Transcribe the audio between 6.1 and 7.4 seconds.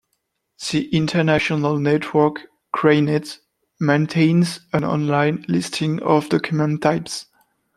document types.